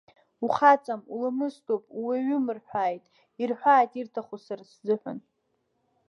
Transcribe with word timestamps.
Ухаҵам, 0.45 1.01
уламысдоуп, 1.13 1.83
ууаҩым 1.99 2.45
рҳәааит, 2.57 3.03
ирҳәааит 3.41 3.91
ирҭаху 3.99 4.37
сара 4.45 4.63
сзыҳәан. 4.69 5.19